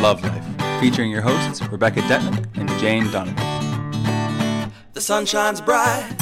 [0.00, 4.72] Love Life, featuring your hosts Rebecca Detman and Jane Donovan.
[4.94, 6.16] The sun shines bright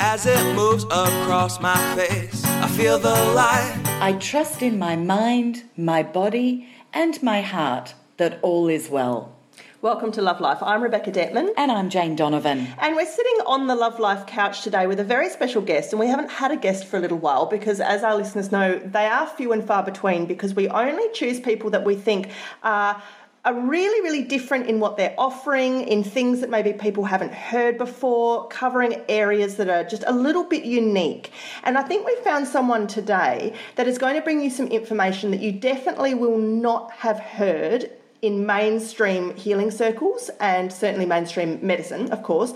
[0.00, 2.42] as it moves across my face.
[2.46, 3.82] I feel the light.
[4.00, 9.37] I trust in my mind, my body, and my heart that all is well.
[9.80, 10.60] Welcome to Love Life.
[10.60, 11.50] I'm Rebecca Detman.
[11.56, 12.66] And I'm Jane Donovan.
[12.80, 15.92] And we're sitting on the Love Life couch today with a very special guest.
[15.92, 18.80] And we haven't had a guest for a little while because, as our listeners know,
[18.80, 22.30] they are few and far between because we only choose people that we think
[22.64, 23.00] are
[23.44, 27.78] are really, really different in what they're offering, in things that maybe people haven't heard
[27.78, 31.30] before, covering areas that are just a little bit unique.
[31.62, 35.30] And I think we found someone today that is going to bring you some information
[35.30, 37.92] that you definitely will not have heard
[38.22, 42.52] in mainstream healing circles and certainly mainstream medicine, of course,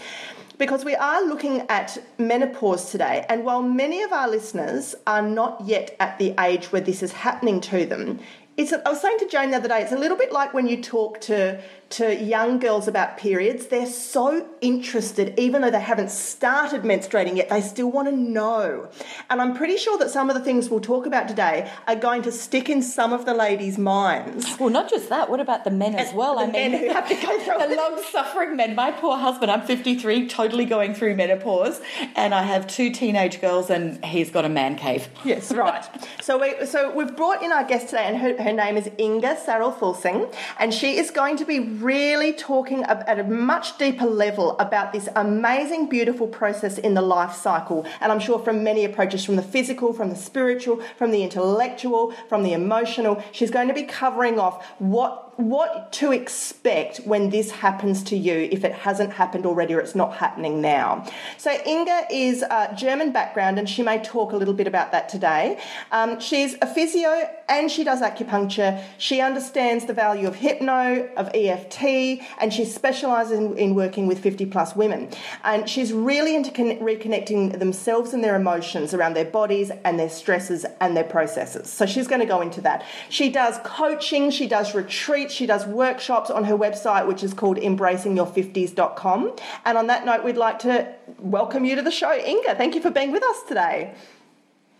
[0.58, 3.24] because we are looking at menopause today.
[3.28, 7.12] And while many of our listeners are not yet at the age where this is
[7.12, 8.20] happening to them,
[8.56, 10.68] it's, I was saying to Jane the other day, it's a little bit like when
[10.68, 11.60] you talk to
[11.92, 17.50] to young girls about periods, they're so interested, even though they haven't started menstruating yet,
[17.50, 18.88] they still want to know.
[19.28, 22.22] And I'm pretty sure that some of the things we'll talk about today are going
[22.22, 24.58] to stick in some of the ladies' minds.
[24.58, 26.38] Well, not just that, what about the men as And well?
[26.38, 28.74] I mean, men who have to go through the long suffering men.
[28.74, 31.80] My poor husband, I'm 53, totally going through menopause,
[32.16, 35.08] and I have two teenage girls, and he's got a man cave.
[35.24, 35.84] Yes, right.
[36.22, 39.36] so we so we've brought in our guest today, and her, her name is Inga
[39.36, 44.58] Sarel Fulsing, and she is going to be really talking at a much deeper level
[44.58, 47.86] about this amazing, beautiful process in the life cycle.
[48.00, 52.12] And I'm sure from many approaches, from the physical, from the spiritual, from the intellectual,
[52.28, 57.50] from the emotional, she's going to be covering off what what to expect when this
[57.50, 61.06] happens to you if it hasn't happened already or it's not happening now.
[61.38, 65.08] So Inga is a German background and she may talk a little bit about that
[65.08, 65.58] today.
[65.90, 68.82] Um, she's a physio and she does acupuncture.
[68.98, 74.20] She understands the value of hypno, of EFT, and she specialises in, in working with
[74.20, 75.10] 50 plus women.
[75.44, 80.08] And she's really into con- reconnecting themselves and their emotions around their bodies and their
[80.08, 81.70] stresses and their processes.
[81.70, 82.84] So she's going to go into that.
[83.08, 87.56] She does coaching, she does retreats, she does workshops on her website, which is called
[87.56, 89.36] embracingyour50s.com.
[89.64, 92.54] And on that note, we'd like to welcome you to the show, Inga.
[92.56, 93.94] Thank you for being with us today.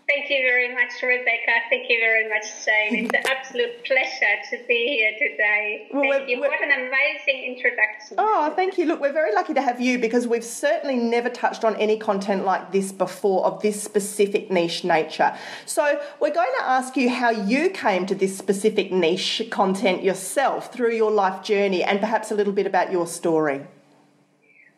[0.08, 1.52] Thank you very much, Rebecca.
[1.70, 3.04] Thank you very much, Jane.
[3.04, 5.88] It's an absolute pleasure to be here today.
[5.92, 6.40] Well, Thank you.
[6.40, 8.16] What an amazing introduction.
[8.18, 8.86] Oh, thank you.
[8.86, 12.44] Look, we're very lucky to have you because we've certainly never touched on any content
[12.44, 15.36] like this before of this specific niche nature.
[15.66, 20.72] So, we're going to ask you how you came to this specific niche content yourself
[20.72, 23.62] through your life journey and perhaps a little bit about your story.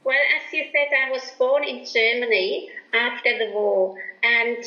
[0.04, 4.62] Well, as you said, I was born in Germany after the war, and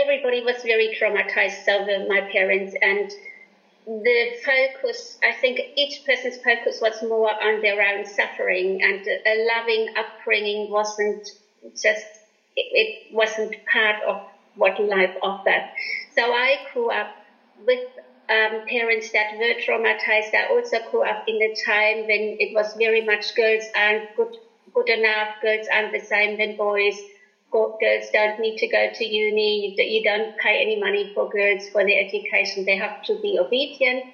[0.00, 1.64] everybody was very traumatized.
[1.64, 3.10] So were my parents, and
[3.86, 9.46] the focus, I think each person's focus was more on their own suffering, and a
[9.46, 11.26] loving upbringing wasn't
[11.80, 12.06] just,
[12.56, 14.20] it, it wasn't part of
[14.54, 15.64] what life offered.
[16.14, 17.10] So I grew up
[17.56, 17.80] with
[18.28, 20.34] um, parents that were traumatized.
[20.34, 24.28] I also grew up in a time when it was very much girls aren't good,
[24.72, 26.96] good enough, girls aren't the same than boys.
[27.52, 29.76] Girls don't need to go to uni.
[29.76, 32.64] You you don't pay any money for girls for their education.
[32.64, 34.04] They have to be obedient,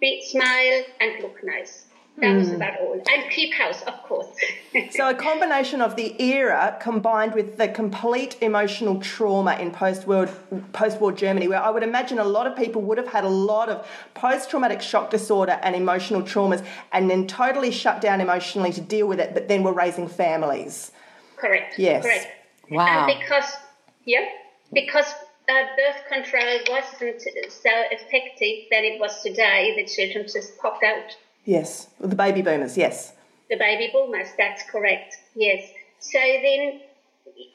[0.00, 1.84] be, smile, and look nice.
[2.20, 2.56] That was hmm.
[2.56, 2.94] about all.
[2.94, 4.26] And keep house, of course.
[4.90, 10.28] So, a combination of the era combined with the complete emotional trauma in post-war,
[10.72, 13.68] post-war Germany, where I would imagine a lot of people would have had a lot
[13.68, 19.06] of post-traumatic shock disorder and emotional traumas, and then totally shut down emotionally to deal
[19.06, 20.92] with it, but then were raising families.
[21.36, 21.78] Correct.
[21.78, 22.02] Yes.
[22.02, 22.28] Correct.
[22.70, 23.06] Wow.
[23.06, 23.56] And because,
[24.04, 24.26] yeah,
[24.72, 25.06] because
[25.48, 31.16] uh, birth control wasn't so effective than it was today, the children just popped out.
[31.44, 32.76] Yes, the baby boomers.
[32.76, 33.14] Yes.
[33.48, 35.16] The baby boomers, that's correct.
[35.34, 35.70] Yes.
[36.00, 36.80] So then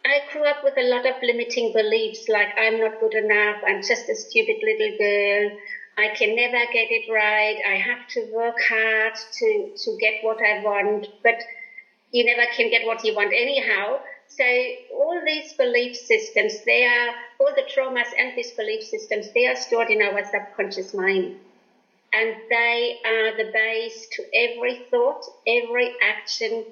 [0.05, 3.81] I grew up with a lot of limiting beliefs like I'm not good enough, I'm
[3.81, 5.57] just a stupid little girl,
[5.97, 10.39] I can never get it right, I have to work hard to, to get what
[10.41, 11.35] I want, but
[12.11, 13.99] you never can get what you want anyhow.
[14.37, 14.45] So
[14.91, 19.55] all these belief systems, they are, all the traumas and these belief systems, they are
[19.55, 21.35] stored in our subconscious mind
[22.13, 26.65] and they are the base to every thought, every action,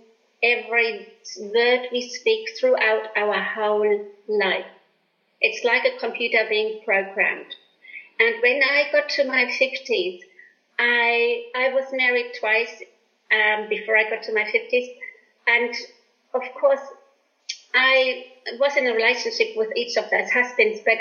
[0.44, 1.08] every
[1.40, 4.66] word we speak throughout our whole life.
[5.42, 7.56] It's like a computer being programmed.
[8.19, 10.19] And when I got to my 50s,
[10.80, 12.81] I, I was married twice
[13.31, 14.86] um, before I got to my 50s.
[15.48, 15.74] And
[16.34, 16.81] of course,
[17.74, 18.26] I
[18.60, 20.98] was in a relationship with each of those husbands, but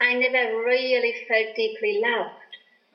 [0.00, 2.34] I never really felt deeply loved.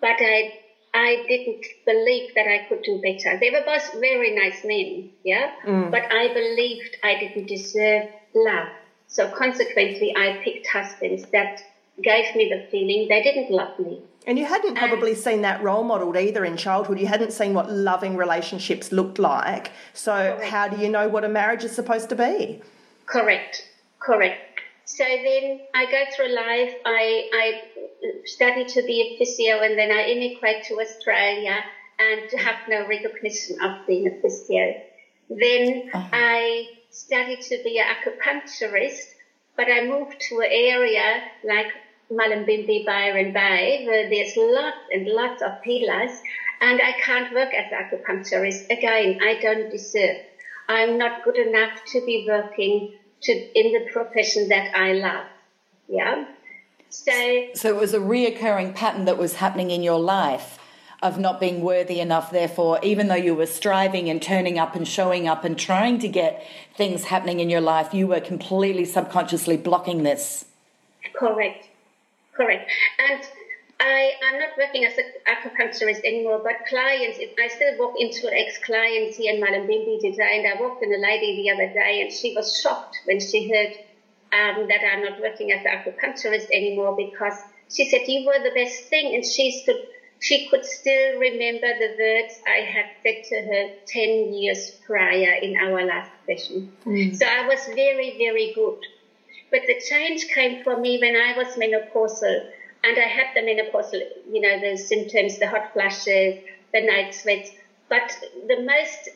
[0.01, 0.59] But I
[0.93, 3.37] I didn't believe that I could do better.
[3.39, 5.91] They were both very nice men, yeah, mm.
[5.91, 8.69] but I believed I didn't deserve love.
[9.07, 11.61] So consequently, I picked husbands that
[12.01, 14.01] gave me the feeling they didn't love me.
[14.25, 16.99] And you hadn't probably seen that role modelled either in childhood.
[16.99, 19.71] You hadn't seen what loving relationships looked like.
[19.93, 22.61] So, how do you know what a marriage is supposed to be?
[23.09, 23.65] Correct,
[23.99, 24.61] correct.
[24.85, 26.73] So then I go through life.
[26.85, 27.61] I, I
[28.25, 31.63] study to be a physio and then I immigrate to Australia
[31.99, 34.81] and have no recognition of being a physio.
[35.29, 36.09] Then uh-huh.
[36.11, 39.13] I study to be an acupuncturist,
[39.55, 41.67] but I moved to an area like
[42.11, 46.11] Mullumbimby, Byron Bay, where there's lots and lots of healers,
[46.61, 48.69] and I can't work as an acupuncturist.
[48.69, 50.17] Again, I don't deserve.
[50.67, 52.93] I'm not good enough to be working
[53.23, 55.25] to in the profession that I love.
[55.87, 56.25] Yeah.
[56.89, 60.59] So So it was a reoccurring pattern that was happening in your life
[61.01, 64.87] of not being worthy enough, therefore, even though you were striving and turning up and
[64.87, 66.45] showing up and trying to get
[66.75, 70.45] things happening in your life, you were completely subconsciously blocking this.
[71.15, 71.69] Correct,
[72.33, 72.69] correct.
[72.99, 73.21] And
[73.79, 79.15] I, I'm not working as an acupuncturist anymore, but clients, I still walk into ex-clients
[79.15, 79.41] here in
[80.01, 83.19] today, and I walked in a lady the other day, and she was shocked when
[83.19, 83.69] she heard
[84.33, 87.35] um, that I'm not working as an acupuncturist anymore because
[87.73, 89.77] she said you were the best thing, and she stood,
[90.19, 95.55] she could still remember the words I had said to her ten years prior in
[95.57, 96.67] our last session.
[97.13, 98.75] So I was very, very good.
[99.51, 102.41] But the change came for me when I was menopausal
[102.83, 106.35] and I had the menopausal, you know, the symptoms, the hot flashes,
[106.73, 107.51] the night sweats.
[107.89, 108.11] But
[108.47, 109.09] the most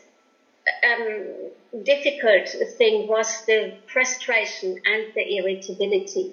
[0.84, 6.32] um, difficult thing was the frustration and the irritability.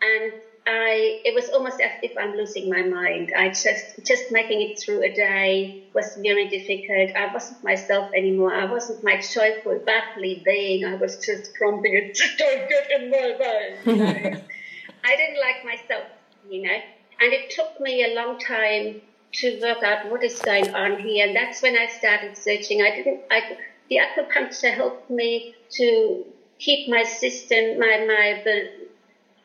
[0.00, 0.32] And
[0.66, 3.32] I, it was almost as if I'm losing my mind.
[3.36, 7.10] I just, just making it through a day was very difficult.
[7.16, 8.52] I wasn't myself anymore.
[8.52, 10.84] I wasn't my joyful, bubbly being.
[10.84, 14.34] I was just grumpy and just don't get in my way.
[15.04, 16.08] I didn't like myself,
[16.48, 16.78] you know.
[17.20, 19.00] And it took me a long time
[19.34, 21.26] to work out what is going on here.
[21.26, 22.82] And that's when I started searching.
[22.82, 23.56] I didn't, I,
[23.88, 26.24] the acupuncture helped me to
[26.58, 28.68] keep my system, my, my,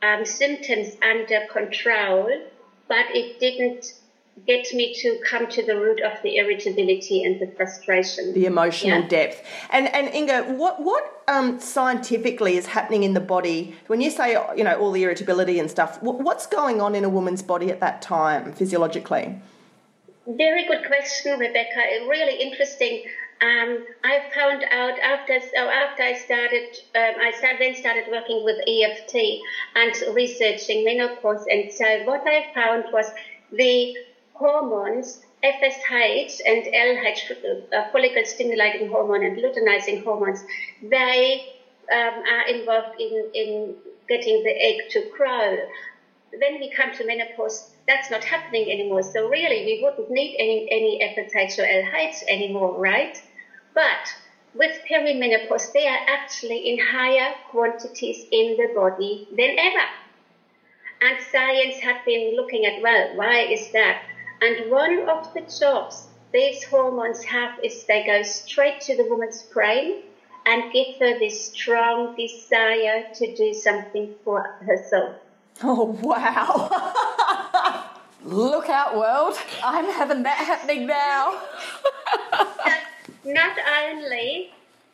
[0.01, 2.29] um, symptoms under control,
[2.87, 3.93] but it didn't
[4.47, 8.33] get me to come to the root of the irritability and the frustration.
[8.33, 9.07] The emotional Yeah.
[9.07, 9.43] depth.
[9.69, 14.37] And and Inga, what what um, scientifically is happening in the body when you say
[14.55, 16.01] you know all the irritability and stuff?
[16.01, 19.39] What's going on in a woman's body at that time physiologically?
[20.27, 21.81] Very good question, Rebecca.
[22.07, 23.03] Really interesting.
[23.41, 28.43] Um, I found out after so after I started, um, I start, then started working
[28.43, 29.15] with EFT
[29.75, 31.45] and researching menopause.
[31.49, 33.07] And so what I found was
[33.51, 33.95] the
[34.33, 37.31] hormones FSH and LH,
[37.73, 40.43] uh, follicle stimulating hormone and luteinizing hormones,
[40.81, 41.43] they
[41.91, 43.75] um, are involved in, in
[44.07, 45.57] getting the egg to grow
[46.37, 49.03] when we come to menopause, that's not happening anymore.
[49.03, 53.21] So really, we wouldn't need any, any FSH or LH anymore, right?
[53.73, 54.07] But
[54.53, 59.85] with perimenopause, they are actually in higher quantities in the body than ever.
[61.01, 64.03] And science have been looking at, well, why is that?
[64.41, 69.43] And one of the jobs these hormones have is they go straight to the woman's
[69.43, 70.03] brain
[70.45, 75.15] and give her this strong desire to do something for herself.
[75.61, 76.69] Oh wow!
[78.23, 79.37] Look out, world.
[79.63, 81.39] I'm having that happening now.
[83.25, 84.51] not only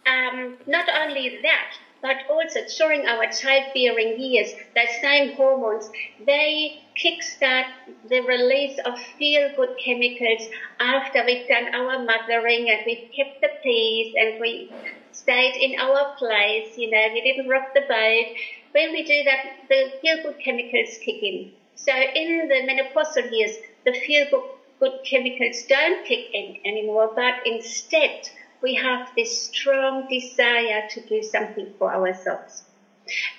[0.07, 1.71] um, not only that,
[2.07, 5.89] but also during our childbearing years, the same hormones
[6.25, 7.65] they kickstart
[8.09, 10.47] the release of feel-good chemicals
[10.79, 14.69] after we've done our mothering and we've kept the peace and we
[15.11, 16.77] stayed in our place.
[16.77, 18.27] You know, we didn't rock the boat.
[18.71, 21.49] When we do that, the feel-good chemicals kick in.
[21.75, 28.29] So in the menopausal years, the feel-good chemicals don't kick in anymore, but instead
[28.61, 32.63] we have this strong desire to do something for ourselves.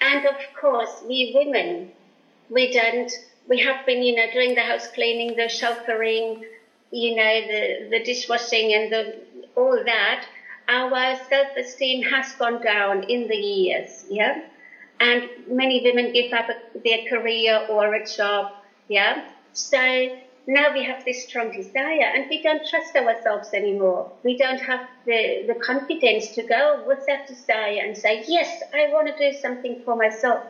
[0.01, 1.93] And of course, we women,
[2.51, 3.11] we don't,
[3.49, 6.45] we have been, you know, doing the house cleaning, the chauffeuring,
[6.91, 9.19] you know, the, the dishwashing and the,
[9.57, 10.25] all that.
[10.69, 14.43] Our self-esteem has gone down in the years, yeah?
[15.01, 16.47] And many women give up
[16.85, 18.53] their career or a job,
[18.89, 19.25] yeah?
[19.55, 24.11] So now we have this strong desire and we don't trust ourselves anymore.
[24.25, 28.91] We don't have the, the confidence to go with that desire and say, yes, I
[28.91, 30.43] want to do something for myself.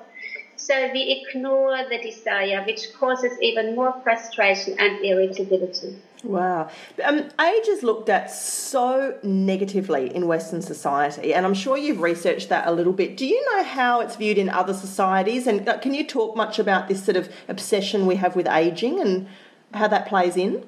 [0.54, 5.96] So we ignore the desire, which causes even more frustration and irritability.
[6.24, 6.68] Wow.
[7.04, 12.48] Um, age is looked at so negatively in Western society, and I'm sure you've researched
[12.48, 13.16] that a little bit.
[13.16, 15.46] Do you know how it's viewed in other societies?
[15.46, 19.00] And uh, can you talk much about this sort of obsession we have with aging
[19.00, 19.28] and
[19.74, 20.62] how that plays in?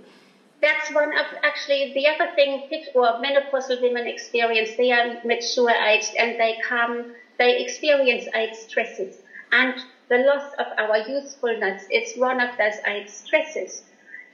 [0.61, 4.77] That's one of actually the other thing or menopausal women experience.
[4.77, 7.07] They are mature aged and they come,
[7.39, 9.17] they experience age stresses.
[9.53, 9.75] And
[10.09, 13.85] the loss of our youthfulness is one of those age stresses.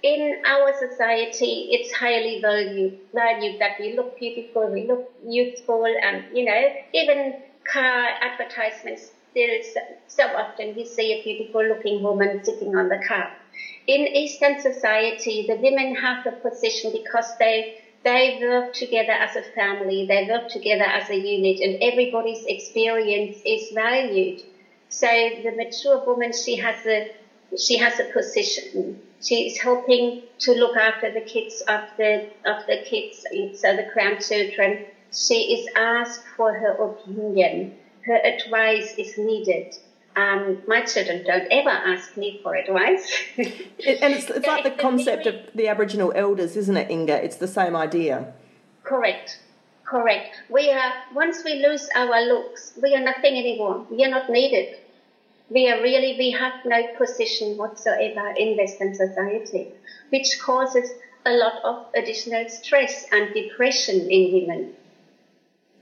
[0.03, 6.25] In our society, it's highly valued, valued that we look beautiful, we look youthful, and
[6.33, 12.77] you know, even car advertisements still so often we see a beautiful looking woman sitting
[12.77, 13.31] on the car.
[13.89, 17.67] In Eastern society, the women have a position because they
[18.05, 23.43] they work together as a family, they work together as a unit, and everybody's experience
[23.45, 24.41] is valued.
[24.89, 25.09] So
[25.43, 27.07] the mature woman, she has a
[27.59, 28.95] she has a position.
[29.21, 33.83] She is helping to look after the kids of the of the kids, so the
[33.83, 34.79] grandchildren.
[35.13, 37.69] She is asked for her opinion.
[38.05, 39.67] Her advice is needed.
[40.17, 43.07] Um, my children don't ever ask me for advice.
[43.37, 43.69] it,
[44.03, 47.23] and it's, it's like the concept of the Aboriginal elders, isn't it, Inga?
[47.23, 48.33] It's the same idea.
[48.83, 49.41] Correct.
[49.85, 50.43] Correct.
[50.49, 53.87] We are once we lose our looks, we are nothing anymore.
[53.91, 54.79] We are not needed.
[55.49, 59.69] We are really we have no position whatsoever in Western society,
[60.09, 60.91] which causes
[61.25, 64.75] a lot of additional stress and depression in women.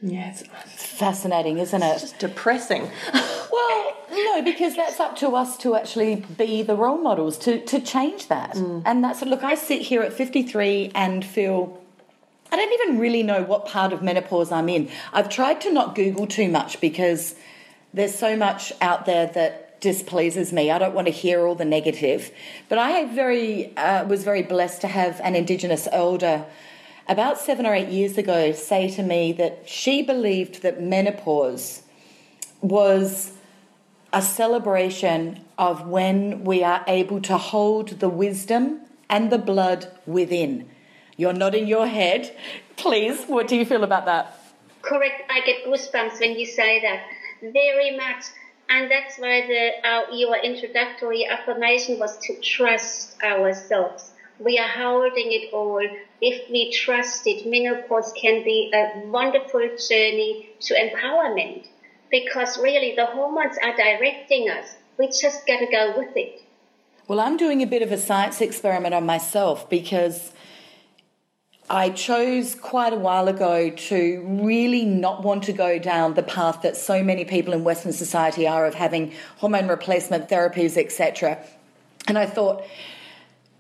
[0.03, 1.87] Yeah, it's fascinating, isn't it?
[1.87, 2.91] It's just depressing.
[3.53, 7.81] well, no, because that's up to us to actually be the role models to to
[7.81, 8.55] change that.
[8.55, 8.83] Mm.
[8.85, 11.81] And that's look, I sit here at 53 and feel
[12.53, 14.89] I don't even really know what part of menopause I'm in.
[15.13, 17.35] I've tried to not Google too much because
[17.93, 20.71] there's so much out there that displeases me.
[20.71, 22.31] I don't want to hear all the negative.
[22.69, 26.47] But I very uh, was very blessed to have an Indigenous elder
[27.07, 31.83] about seven or eight years ago say to me that she believed that menopause
[32.63, 33.34] was
[34.15, 38.81] a celebration of when we are able to hold the wisdom
[39.11, 40.71] and the blood within.
[41.17, 42.35] You're nodding your head.
[42.77, 44.39] Please, what do you feel about that?
[44.83, 45.29] Correct.
[45.29, 47.03] I get goosebumps when you say that.
[47.53, 48.25] Very much.
[48.71, 54.13] And that's why the, our, your introductory affirmation was to trust ourselves.
[54.39, 55.85] We are holding it all.
[56.21, 61.67] If we trust it, menopause can be a wonderful journey to empowerment
[62.15, 64.77] because really the hormones are directing us.
[64.99, 66.43] We just got to go with it.
[67.09, 70.31] Well, I'm doing a bit of a science experiment on myself because
[71.69, 76.63] I chose quite a while ago to really not want to go down the path
[76.63, 81.45] that so many people in Western society are of having hormone replacement therapies, etc.
[82.07, 82.63] And I thought,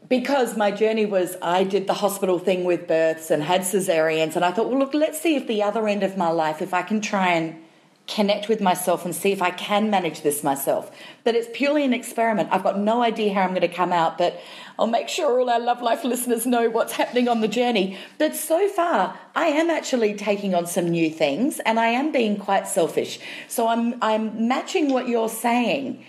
[0.08, 4.44] because my journey was I did the hospital thing with births and had cesareans, and
[4.44, 6.82] I thought, well, look, let's see if the other end of my life, if I
[6.82, 7.63] can try and
[8.06, 10.90] connect with myself and see if I can manage this myself.
[11.24, 12.50] But it's purely an experiment.
[12.52, 14.40] I've got no idea how I'm going to come out, but
[14.78, 17.98] I'll make sure all our Love Life listeners know what's happening on the journey.
[18.18, 22.36] But so far, I am actually taking on some new things and I am being
[22.36, 23.20] quite selfish.
[23.48, 26.04] So I'm, I'm matching what you're saying.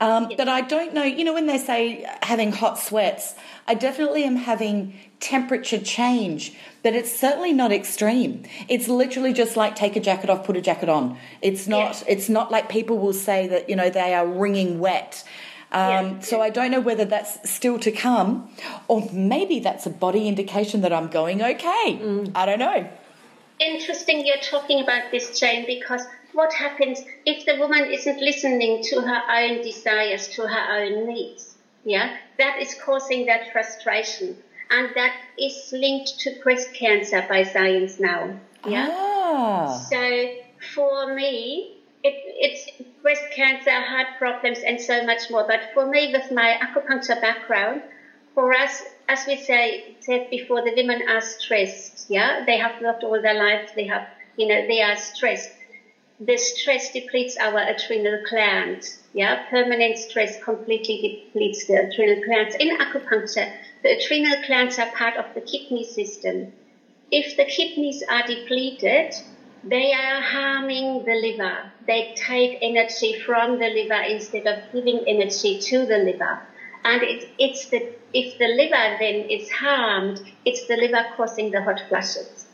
[0.00, 3.34] Um, but I don't know, you know, when they say having hot sweats,
[3.66, 8.44] I definitely am having temperature change, but it's certainly not extreme.
[8.68, 11.18] It's literally just like take a jacket off, put a jacket on.
[11.42, 12.02] It's not.
[12.06, 15.24] It's not like people will say that you know they are wringing wet.
[15.72, 16.20] Um, yeah.
[16.20, 18.50] So I don't know whether that's still to come,
[18.88, 21.98] or maybe that's a body indication that I'm going okay.
[22.00, 22.32] Mm.
[22.34, 22.88] I don't know.
[23.58, 29.00] Interesting, you're talking about this, Jane, because what happens if the woman isn't listening to
[29.00, 31.54] her own desires, to her own needs?
[31.84, 34.36] Yeah, that is causing that frustration
[34.70, 38.38] and that is linked to breast cancer by science now.
[38.66, 38.88] Yeah.
[38.90, 39.86] Ah.
[39.90, 40.34] So
[40.74, 41.75] for me,
[42.06, 42.68] it, it's
[43.02, 45.44] breast cancer, heart problems, and so much more.
[45.46, 47.82] But for me, with my acupuncture background,
[48.34, 52.06] for us, as we say said before, the women are stressed.
[52.08, 53.62] Yeah, they have worked all their life.
[53.74, 54.02] They have,
[54.36, 55.50] you know, they are stressed.
[56.20, 59.00] The stress depletes our adrenal glands.
[59.14, 62.54] Yeah, permanent stress completely depletes the adrenal glands.
[62.60, 63.48] In acupuncture,
[63.82, 66.48] the adrenal glands are part of the kidney system.
[67.10, 69.12] If the kidneys are depleted,
[69.64, 71.70] they are harming the liver.
[71.86, 76.40] They take energy from the liver instead of giving energy to the liver.
[76.84, 81.62] And it, it's the, if the liver then is harmed, it's the liver causing the
[81.62, 82.46] hot flushes.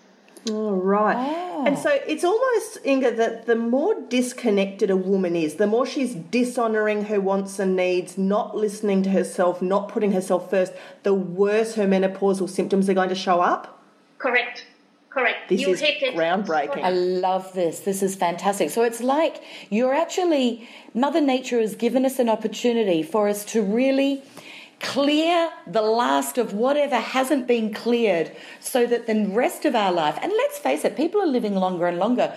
[0.50, 1.16] All right.
[1.16, 1.64] Oh.
[1.66, 6.14] And so it's almost, Inga, that the more disconnected a woman is, the more she's
[6.14, 10.72] dishonoring her wants and needs, not listening to herself, not putting herself first,
[11.04, 13.84] the worse her menopausal symptoms are going to show up.
[14.18, 14.66] Correct.
[15.12, 15.50] Correct.
[15.50, 16.82] This you is groundbreaking.
[16.82, 17.80] I love this.
[17.80, 18.70] This is fantastic.
[18.70, 23.62] So it's like you're actually, Mother Nature has given us an opportunity for us to
[23.62, 24.22] really
[24.80, 30.18] clear the last of whatever hasn't been cleared so that the rest of our life,
[30.22, 32.34] and let's face it, people are living longer and longer.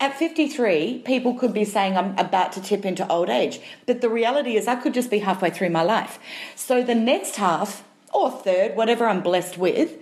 [0.00, 3.60] At 53, people could be saying, I'm about to tip into old age.
[3.86, 6.18] But the reality is, I could just be halfway through my life.
[6.54, 9.96] So the next half, or third, whatever I'm blessed with,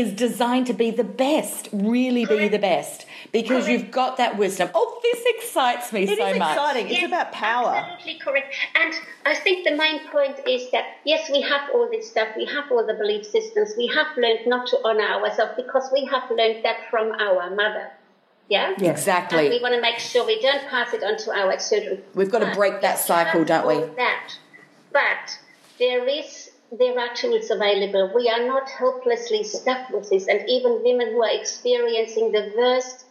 [0.00, 3.68] is designed to be the best, really be the best, because Correct.
[3.68, 4.70] you've got that wisdom.
[4.74, 6.30] Oh, this excites me It is so much.
[6.30, 6.86] It is exciting.
[6.86, 7.74] It's Yes, about power.
[7.74, 8.54] Absolutely correct.
[8.74, 12.44] And I think the main point is that yes, we have all this stuff, we
[12.46, 16.30] have all the belief systems, we have learned not to honor ourselves because we have
[16.30, 17.90] learned that from our mother.
[18.48, 18.72] Yeah?
[18.72, 22.02] And we want to make sure we don't pass it on to our children.
[22.14, 23.94] We've got to break that cycle, don't we?
[23.96, 24.32] That.
[24.90, 25.38] But
[25.78, 28.10] there is there are tools available.
[28.14, 30.26] We are not hopelessly stuck with this.
[30.28, 33.04] And even women who are experiencing the worst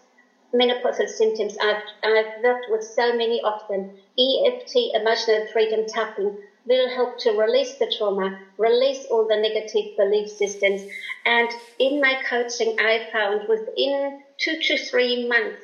[0.53, 3.89] menopausal symptoms, I've, I've worked with so many of them.
[4.19, 6.33] EFT, emotional freedom tapping,
[6.65, 10.85] will help to release the trauma, release all the negative belief systems.
[11.25, 11.49] And
[11.79, 15.57] in my coaching, I found within two to three months,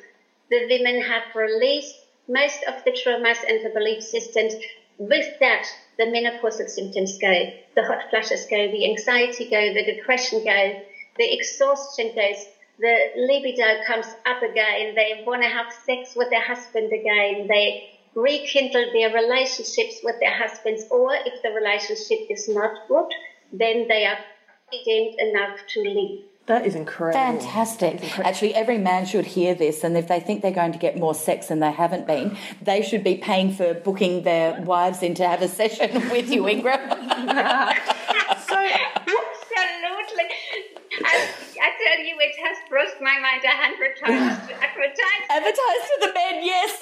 [0.50, 1.96] the women have released
[2.28, 4.54] most of the traumas and the belief systems.
[4.98, 5.66] With that,
[5.98, 10.76] the menopausal symptoms go, the hot flushes go, the anxiety go, the depression go,
[11.16, 12.48] the exhaustion goes,
[12.78, 17.82] the libido comes up again, they want to have sex with their husband again, they
[18.14, 23.06] rekindle their relationships with their husbands, or if the relationship is not good,
[23.52, 24.18] then they are
[25.18, 26.24] enough to leave.
[26.46, 27.18] That is incredible.
[27.18, 28.18] Fantastic.
[28.18, 31.14] Actually, every man should hear this, and if they think they're going to get more
[31.14, 35.26] sex than they haven't been, they should be paying for booking their wives in to
[35.26, 36.80] have a session with you, Ingram.
[38.46, 40.28] So, Absolutely.
[41.04, 41.28] I,
[41.60, 45.24] I tell you, it has crossed my mind a hundred times to advertise.
[45.30, 46.78] Advertise to the men, yes.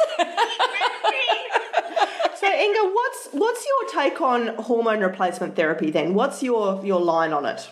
[2.39, 6.15] so Inga, what's what's your take on hormone replacement therapy then?
[6.15, 7.71] What's your your line on it?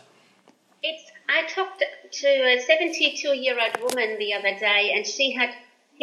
[0.83, 1.10] It's.
[1.31, 5.51] I talked to a 72 year old woman the other day, and she had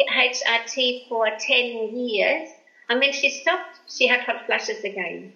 [0.00, 2.48] HRT for 10 years.
[2.88, 5.32] And when she stopped, she had hot flashes again.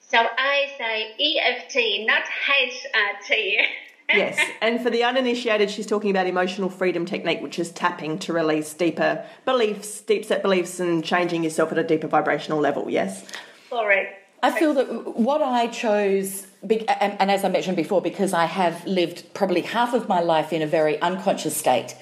[0.00, 3.56] So I say EFT, not HRT.
[4.14, 8.34] Yes, and for the uninitiated, she's talking about emotional freedom technique, which is tapping to
[8.34, 12.90] release deeper beliefs, deep set beliefs, and changing yourself at a deeper vibrational level.
[12.90, 13.24] Yes.
[13.70, 14.21] Correct.
[14.44, 19.32] I feel that what I chose, and, as I mentioned before, because I have lived
[19.34, 21.94] probably half of my life in a very unconscious state,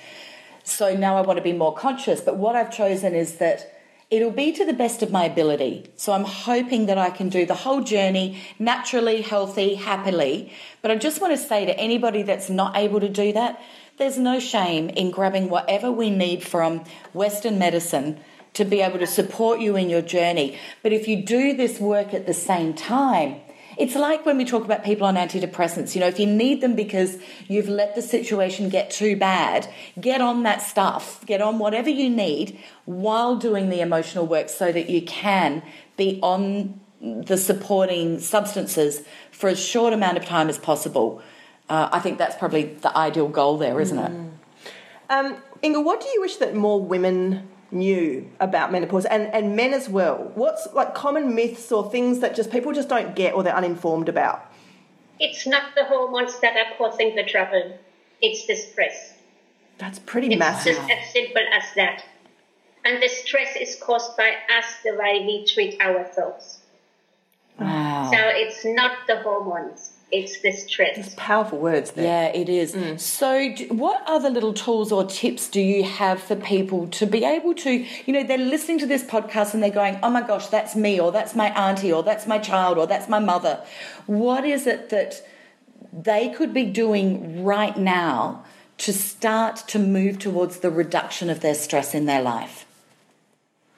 [0.65, 2.23] so now I want to be more conscious.
[2.23, 3.71] But what I've chosen is that
[4.11, 5.91] it'll be to the best of my ability.
[5.97, 10.53] So I'm hoping that I can do the whole journey naturally, healthy, happily.
[10.81, 13.61] But I just want to say to anybody that's not able to do that,
[13.99, 18.19] there's no shame in grabbing whatever we need from Western medicine
[18.55, 20.59] to be able to support you in your journey.
[20.83, 23.41] But if you do this work at the same time,
[23.77, 25.95] it's like when we talk about people on antidepressants.
[25.95, 27.17] You know, if you need them because
[27.49, 32.11] you've let the situation get too bad, get on that stuff, get on whatever you
[32.11, 35.63] need while doing the emotional work so that you can
[35.97, 41.23] be on the supporting substances for as short amount of time as possible.
[41.69, 44.31] Uh, I think that's probably the ideal goal there, isn't it?
[45.09, 49.73] Um, Inga, what do you wish that more women knew about menopause and, and men
[49.73, 50.31] as well?
[50.35, 54.09] What's like common myths or things that just people just don't get or they're uninformed
[54.09, 54.47] about?
[55.19, 57.79] It's not the hormones that are causing the trouble.
[58.23, 59.15] It's the stress.
[59.79, 60.77] That's pretty It's massive.
[60.77, 62.05] It's just as simple as that.
[62.85, 66.61] And the stress is caused by us the way we treat ourselves.
[67.59, 68.11] Wow.
[68.11, 71.15] So it's not the hormones, it's the stress.
[71.17, 72.05] Powerful words there.
[72.05, 72.75] Yeah, it is.
[72.75, 72.99] Mm.
[72.99, 77.25] So, d- what other little tools or tips do you have for people to be
[77.25, 77.71] able to,
[78.07, 81.01] you know, they're listening to this podcast and they're going, oh my gosh, that's me,
[81.01, 83.65] or that's my auntie, or that's my child, or that's my mother.
[84.07, 85.27] What is it that
[85.93, 88.45] they could be doing right now
[88.79, 92.67] to start to move towards the reduction of their stress in their life?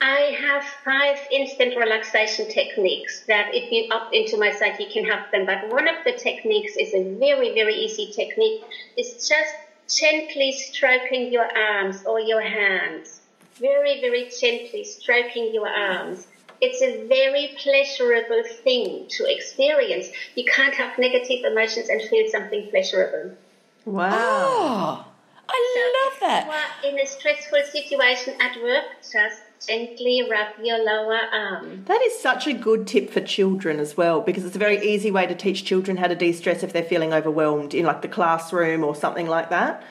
[0.03, 5.05] I have five instant relaxation techniques that if you up into my site, you can
[5.05, 5.47] have them.
[5.47, 8.63] But one of the techniques is a very, very easy technique.
[8.97, 9.55] It's just
[9.89, 13.21] gently stroking your arms or your hands.
[13.61, 16.27] Very, very gently stroking your arms.
[16.61, 20.09] It's a very pleasurable thing to experience.
[20.35, 23.37] You can't have negative emotions and feel something pleasurable.
[23.85, 24.11] Wow.
[24.13, 25.07] Oh,
[25.49, 26.45] I love if that.
[26.47, 31.85] You are in a stressful situation at work, just gently rub your lower arm.
[31.87, 35.11] That is such a good tip for children as well because it's a very easy
[35.11, 38.09] way to teach children how to de stress if they're feeling overwhelmed in like the
[38.09, 39.83] classroom or something like that.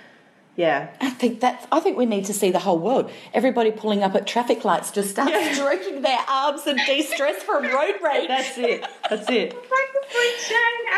[0.56, 0.90] Yeah.
[1.00, 3.10] I think that's I think we need to see the whole world.
[3.34, 7.96] Everybody pulling up at traffic lights just start stroking their arms and de-stress from road
[8.04, 8.28] rage.
[8.28, 8.86] That's it.
[9.10, 9.56] That's it.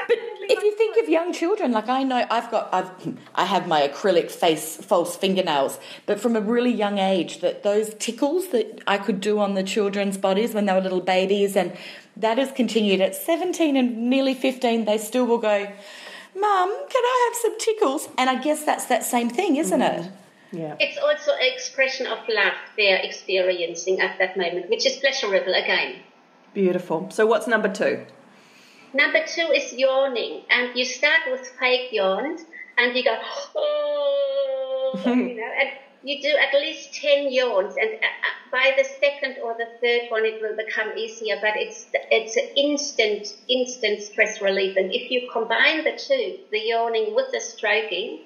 [0.08, 0.18] But
[0.50, 2.92] if you think of young children, like I know, I've got, I've,
[3.36, 7.94] I have my acrylic face false fingernails, but from a really young age, that those
[7.96, 11.78] tickles that I could do on the children's bodies when they were little babies, and
[12.18, 14.86] that has continued at seventeen and nearly fifteen.
[14.86, 15.72] They still will go,
[16.36, 20.04] "Mum, can I have some tickles?" And I guess that's that same thing, isn't mm-hmm.
[20.04, 20.12] it?
[20.52, 20.76] Yeah.
[20.80, 25.96] It's also an expression of love they're experiencing at that moment, which is pleasurable again.
[26.54, 27.10] Beautiful.
[27.10, 28.06] So what's number two?
[28.94, 32.46] Number two is yawning, and you start with fake yawns,
[32.78, 33.18] and you go,
[33.56, 35.70] oh, you know, and
[36.04, 40.10] you do at least 10 yawns, and uh, uh, by the second or the third
[40.10, 44.76] one, it will become easier, but it's, it's an instant, instant stress relief.
[44.76, 48.20] And if you combine the two, the yawning with the stroking,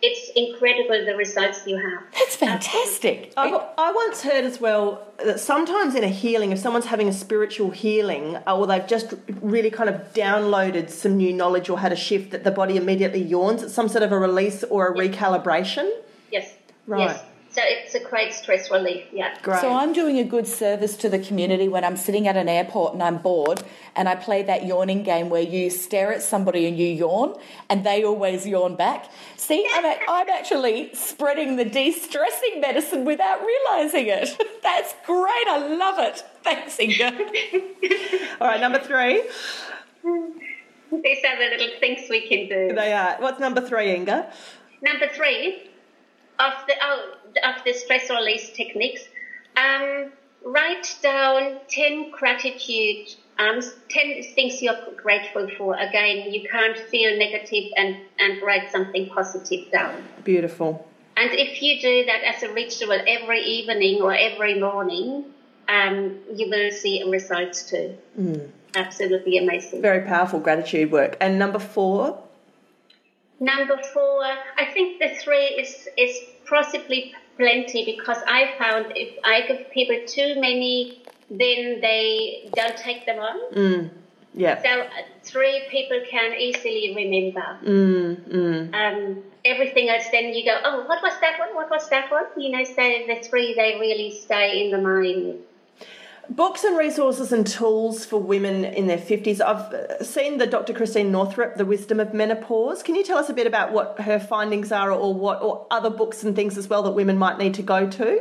[0.00, 2.04] it's incredible the results you have.
[2.12, 3.32] That's fantastic.
[3.36, 7.12] I, I once heard as well that sometimes in a healing, if someone's having a
[7.12, 11.92] spiritual healing uh, or they've just really kind of downloaded some new knowledge or had
[11.92, 13.62] a shift, that the body immediately yawns.
[13.62, 15.90] It's some sort of a release or a recalibration.
[16.30, 16.54] Yes.
[16.86, 17.10] Right.
[17.10, 17.24] Yes.
[17.50, 19.34] So it's a great stress relief, yeah.
[19.42, 19.60] Great.
[19.60, 22.92] So I'm doing a good service to the community when I'm sitting at an airport
[22.92, 23.62] and I'm bored
[23.96, 27.84] and I play that yawning game where you stare at somebody and you yawn and
[27.84, 29.10] they always yawn back.
[29.36, 34.36] See, I'm, a- I'm actually spreading the de-stressing medicine without realising it.
[34.62, 35.46] That's great.
[35.48, 36.22] I love it.
[36.44, 37.06] Thanks, Inga.
[38.40, 39.22] All right, number three.
[40.04, 42.74] These are the little things we can do.
[42.74, 43.16] They are.
[43.20, 44.30] What's number three, Inga?
[44.82, 45.70] Number three
[46.38, 49.08] of the oh, of the stress release techniques,
[49.56, 50.10] um,
[50.44, 55.74] write down ten gratitude, um, ten things you're grateful for.
[55.74, 60.02] Again, you can't feel negative and and write something positive down.
[60.24, 60.84] Beautiful.
[61.16, 65.24] And if you do that as a ritual every evening or every morning,
[65.68, 67.96] um, you will see results too.
[68.74, 69.82] Absolutely amazing.
[69.82, 71.16] Very powerful gratitude work.
[71.20, 72.22] And number four.
[73.40, 79.46] Number four, I think the three is is possibly plenty because I found if I
[79.46, 83.38] give people too many, then they don't take them on.
[84.34, 84.62] Yeah.
[84.62, 84.88] So uh,
[85.24, 87.58] three people can easily remember.
[88.74, 91.54] Um, everything else, then you go, oh, what was that one?
[91.54, 92.26] What was that one?
[92.36, 95.38] You know, so the three they really stay in the mind.
[96.30, 99.40] Books and resources and tools for women in their 50s.
[99.40, 100.74] I've uh, seen the Dr.
[100.74, 102.82] Christine Northrup, The Wisdom of Menopause.
[102.82, 105.88] Can you tell us a bit about what her findings are or what or other
[105.88, 108.20] books and things as well that women might need to go to?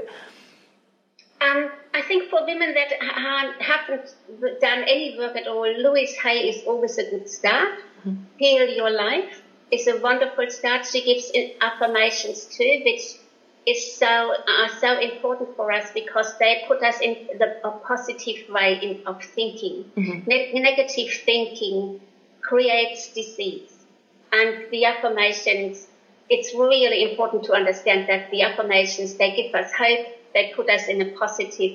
[1.41, 4.15] Um, I think for women that ha- haven't
[4.61, 7.79] done any work at all, Louise Hay is always a good start.
[8.37, 10.85] Heal Your Life is a wonderful start.
[10.85, 13.17] She gives in- affirmations too, which
[13.67, 18.47] is so are so important for us because they put us in the a positive
[18.49, 19.85] way in, of thinking.
[20.25, 21.99] Ne- negative thinking
[22.41, 23.85] creates disease,
[24.31, 25.87] and the affirmations.
[26.29, 30.07] It's really important to understand that the affirmations they give us hope.
[30.33, 31.73] They put us in a positive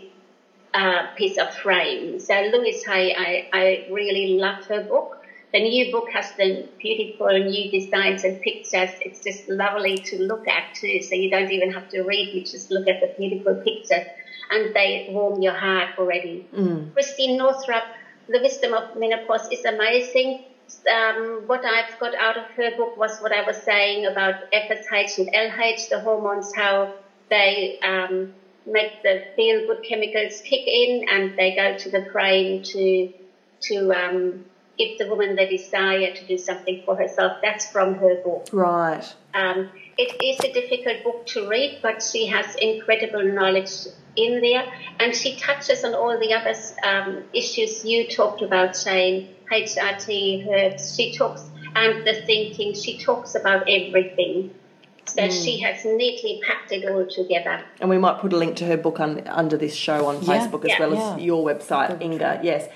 [0.74, 2.18] uh, piece of frame.
[2.18, 5.21] So Louise Hay, I, I really love her book.
[5.52, 8.90] The new book has the beautiful new designs and pictures.
[9.02, 11.02] It's just lovely to look at too.
[11.02, 14.04] So you don't even have to read, you just look at the beautiful pictures
[14.50, 16.42] and they warm your heart already.
[16.94, 17.84] Christine Northrup,
[18.28, 20.40] The Wisdom of Menopause is amazing.
[20.90, 25.18] Um, what I've got out of her book was what I was saying about FSH
[25.18, 26.90] and LH, the hormones, how
[27.28, 28.28] they um,
[28.66, 33.08] make the feel good chemicals kick in and they go to the brain to
[33.62, 34.40] to um,
[34.82, 37.38] give the woman the desire to do something for herself.
[37.42, 38.48] That's from her book.
[38.52, 39.04] Right.
[39.34, 43.70] Um, it is a difficult book to read, but she has incredible knowledge
[44.16, 44.64] in there,
[45.00, 46.54] and she touches on all the other
[46.86, 50.94] um, issues you talked about, Jane, HRT, herbs.
[50.96, 52.74] She talks and the thinking.
[52.74, 54.54] She talks about everything.
[55.06, 57.62] So she has neatly packed it all together.
[57.80, 60.38] And we might put a link to her book un- under this show on Yeah.
[60.48, 60.80] Facebook as Yeah.
[60.80, 61.16] well Yeah.
[61.16, 62.40] as your website, Inga.
[62.42, 62.68] Yes.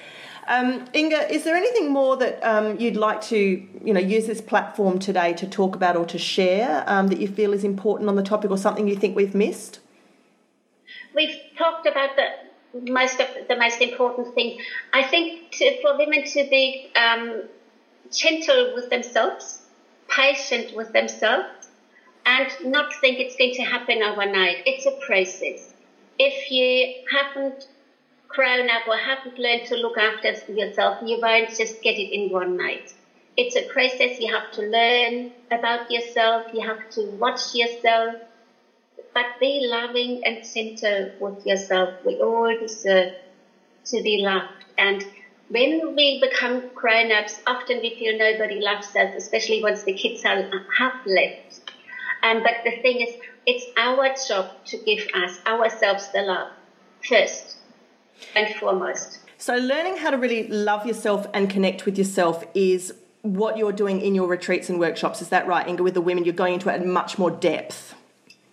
[0.49, 4.41] Um, Inga, is there anything more that um, you'd like to, you know, use this
[4.41, 8.15] platform today to talk about or to share um, that you feel is important on
[8.15, 9.81] the topic, or something you think we've missed?
[11.15, 14.61] We've talked about the most of the most important thing.
[14.93, 17.43] I think to, for women to be um,
[18.13, 19.63] gentle with themselves,
[20.09, 21.49] patient with themselves,
[22.25, 24.59] and not think it's going to happen overnight.
[24.65, 25.73] It's a process.
[26.19, 27.67] If you haven't
[28.37, 32.29] grown up or haven't learned to look after yourself, you won't just get it in
[32.31, 32.93] one night.
[33.37, 34.21] It's a process.
[34.21, 36.45] You have to learn about yourself.
[36.53, 38.21] You have to watch yourself.
[39.15, 41.91] But be loving and gentle with yourself.
[42.05, 43.11] We all deserve
[43.87, 44.65] to be loved.
[44.77, 45.03] And
[45.49, 50.25] when we become grown ups, often we feel nobody loves us, especially once the kids
[50.27, 50.43] are,
[50.79, 51.63] have left.
[52.23, 56.49] Um, but the thing is, it's our job to give us ourselves the love
[57.09, 57.59] first
[58.35, 59.21] and foremost.
[59.39, 64.01] So, learning how to really love yourself and connect with yourself is what you're doing
[64.01, 65.21] in your retreats and workshops.
[65.21, 65.83] Is that right, Inga?
[65.83, 67.95] With the women, you're going into it at much more depth.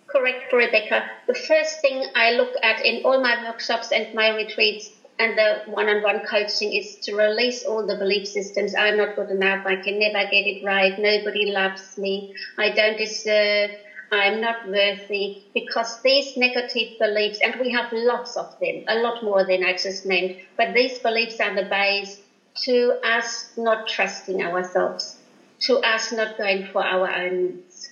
[0.06, 1.10] Correct, Rebecca.
[1.26, 5.62] The first thing I look at in all my workshops and my retreats and the
[5.66, 8.74] one-on-one coaching is to release all the belief systems.
[8.74, 9.64] I'm not good enough.
[9.64, 10.98] I can never get it right.
[10.98, 12.34] Nobody loves me.
[12.58, 13.70] I don't deserve.
[14.10, 19.22] I'm not worthy because these negative beliefs, and we have lots of them, a lot
[19.22, 22.18] more than I just named, but these beliefs are the base
[22.64, 25.16] to us not trusting ourselves,
[25.60, 27.90] to us not going for our own needs.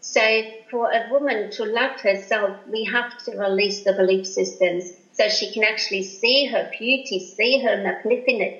[0.00, 5.28] So for a woman to love herself, we have to release the belief systems so
[5.28, 8.54] she can actually see her beauty, see her magnificent,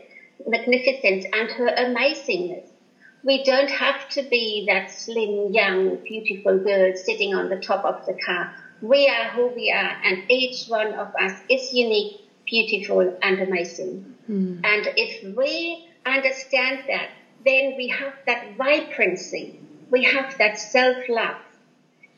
[0.46, 2.67] magnificence and her amazingness.
[3.24, 8.06] We don't have to be that slim, young, beautiful girl sitting on the top of
[8.06, 8.54] the car.
[8.80, 14.14] We are who we are, and each one of us is unique, beautiful, and amazing.
[14.30, 14.60] Mm.
[14.64, 17.10] And if we understand that,
[17.44, 19.58] then we have that vibrancy,
[19.90, 21.36] we have that self love,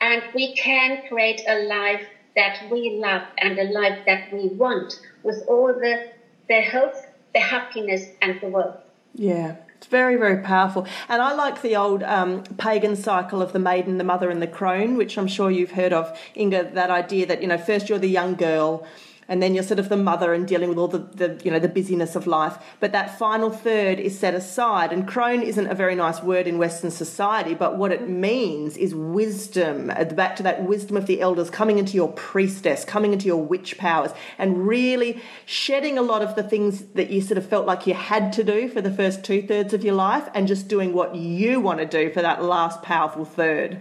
[0.00, 5.00] and we can create a life that we love and a life that we want
[5.22, 6.08] with all the,
[6.48, 8.76] the health, the happiness, and the wealth.
[9.14, 9.56] Yeah.
[9.80, 10.86] It's very, very powerful.
[11.08, 14.46] And I like the old um, pagan cycle of the maiden, the mother, and the
[14.46, 17.98] crone, which I'm sure you've heard of, Inga, that idea that, you know, first you're
[17.98, 18.86] the young girl
[19.30, 21.58] and then you're sort of the mother and dealing with all the, the you know
[21.58, 22.58] the busyness of life.
[22.80, 26.58] But that final third is set aside and crone isn't a very nice word in
[26.58, 31.20] western society but what it means is wisdom uh, back to that wisdom of the
[31.20, 36.22] elders coming into your priestess coming into your witch powers and really shedding a lot
[36.22, 38.92] of the things that you sort of felt like you had to do for the
[38.92, 42.22] first two thirds of your life and just doing what you want to do for
[42.22, 43.80] that last powerful third.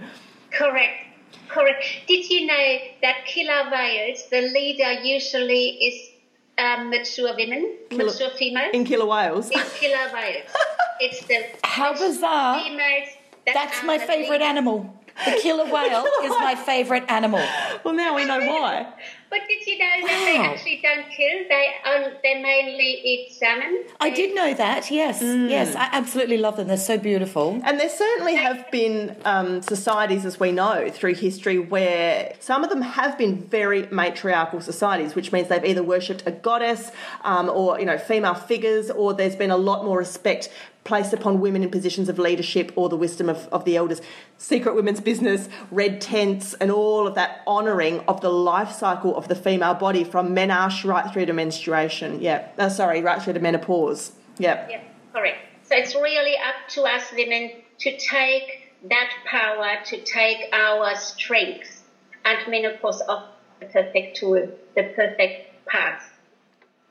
[0.51, 1.08] Correct
[1.49, 1.83] Correct.
[2.07, 6.09] Did you know that killer whales, the leader usually is
[6.57, 8.71] um, mature women, killer, mature females?
[8.73, 9.49] In killer whales?
[9.49, 10.49] In killer whales.
[10.99, 12.63] it's the How bizarre.
[12.63, 13.09] females.
[13.45, 14.93] That That's my favourite animal.
[15.25, 17.45] The killer whale is my favourite animal.
[17.83, 18.93] Well, now we know why.
[19.29, 21.47] But did you know that they actually don't kill?
[21.47, 23.83] They um, they mainly eat salmon.
[23.99, 24.89] I did know that.
[24.89, 25.49] Yes, mm.
[25.49, 26.67] yes, I absolutely love them.
[26.67, 27.61] They're so beautiful.
[27.63, 32.71] And there certainly have been um, societies, as we know through history, where some of
[32.71, 36.91] them have been very matriarchal societies, which means they've either worshipped a goddess
[37.23, 40.49] um, or you know female figures, or there's been a lot more respect
[40.89, 44.01] placed upon women in positions of leadership or the wisdom of, of the elders.
[44.39, 49.27] Secret women's business, red tents, and all of that honouring of the life cycle of
[49.27, 52.19] the female body from menarche right through to menstruation.
[52.21, 54.13] Yeah, uh, sorry, right through to menopause.
[54.39, 54.67] Yeah.
[54.67, 54.81] Yeah,
[55.13, 55.37] correct.
[55.61, 61.83] So it's really up to us women to take that power, to take our strength
[62.25, 63.25] and menopause off
[63.59, 66.08] the perfect tool, the perfect path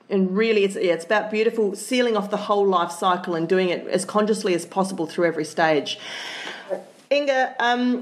[0.09, 3.69] and really it's, yeah, it's about beautiful sealing off the whole life cycle and doing
[3.69, 5.99] it as consciously as possible through every stage
[7.11, 8.01] inga um,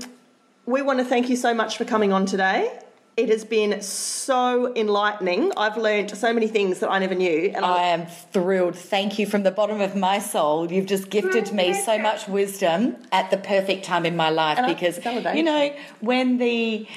[0.65, 2.79] we want to thank you so much for coming on today
[3.17, 5.51] it has been so enlightening.
[5.57, 7.51] I've learned so many things that I never knew.
[7.55, 8.75] And I am thrilled.
[8.75, 10.71] Thank you from the bottom of my soul.
[10.71, 14.67] You've just gifted me so much wisdom at the perfect time in my life and
[14.67, 15.03] because,
[15.35, 16.87] you know, when the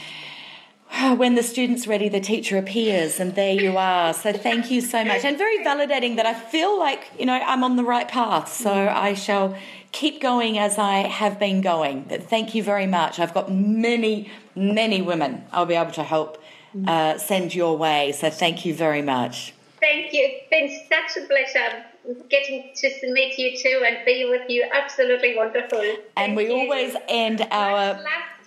[1.17, 4.13] when the student's ready, the teacher appears, and there you are.
[4.13, 7.63] So thank you so much, and very validating that I feel like you know I'm
[7.65, 8.53] on the right path.
[8.53, 9.57] So I shall
[9.93, 12.07] keep going as I have been going.
[12.09, 13.19] But thank you very much.
[13.19, 16.43] I've got many, many women I'll be able to help
[16.87, 18.13] uh, send your way.
[18.13, 19.53] So thank you very much.
[19.81, 20.29] Thank you.
[20.31, 21.85] It's been such a pleasure
[22.29, 24.69] getting to meet you too and be with you.
[24.73, 25.81] Absolutely wonderful.
[25.81, 26.53] Thank and we you.
[26.53, 27.99] always end our.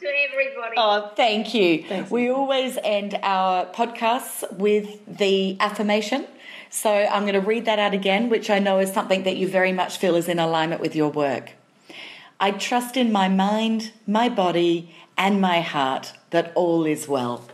[0.03, 0.75] To everybody.
[0.77, 1.83] Oh, thank you.
[1.83, 2.11] Thanks.
[2.11, 6.27] We always end our podcasts with the affirmation.
[6.69, 9.47] So I'm going to read that out again, which I know is something that you
[9.47, 11.51] very much feel is in alignment with your work.
[12.39, 17.45] I trust in my mind, my body, and my heart that all is well.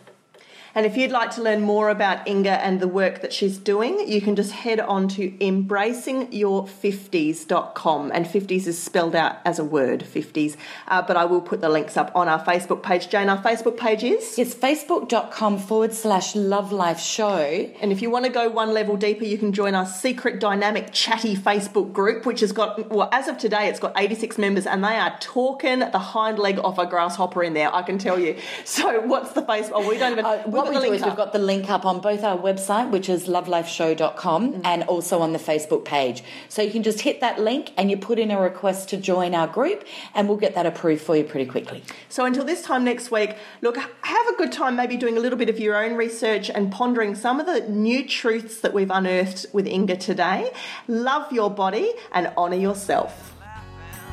[0.80, 4.08] And if you'd like to learn more about Inga and the work that she's doing,
[4.08, 8.12] you can just head on to embracingyour50s.com.
[8.14, 10.56] And 50s is spelled out as a word, 50s.
[10.88, 13.10] Uh, but I will put the links up on our Facebook page.
[13.10, 14.40] Jane, our Facebook page is?
[14.40, 17.70] It's facebook.com forward slash love life show.
[17.82, 20.94] And if you want to go one level deeper, you can join our secret dynamic
[20.94, 24.82] chatty Facebook group, which has got, well, as of today, it's got 86 members and
[24.82, 28.38] they are talking the hind leg off a grasshopper in there, I can tell you.
[28.64, 29.72] So, what's the Facebook?
[29.74, 30.24] Oh, we don't even.
[30.24, 31.10] Uh, what we do is up.
[31.10, 34.62] we've got the link up on both our website, which is lovelifeshow.com, mm.
[34.64, 36.24] and also on the Facebook page.
[36.48, 39.36] So you can just hit that link and you put in a request to join
[39.36, 41.84] our group, and we'll get that approved for you pretty quickly.
[42.10, 45.38] So until this time next week, look, have a good time maybe doing a little
[45.38, 49.48] bit of your own research and pondering some of the new truths that we've unearthed
[49.54, 50.52] with Inga today.
[50.88, 53.36] Love your body and honour yourself.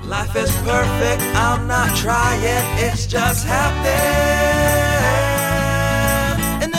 [0.04, 2.40] Life is perfect, I'm not trying,
[2.78, 5.25] it's just happening.